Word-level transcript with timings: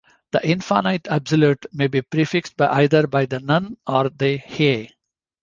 The 0.31 0.39
infinitive 0.49 1.11
absolute 1.13 1.63
may 1.73 1.85
be 1.85 2.01
prefixed 2.01 2.57
by 2.57 2.65
either 2.81 3.03
the 3.05 3.39
"nun" 3.39 3.77
or 3.85 4.09
the 4.09 4.37
"he". 4.37 4.89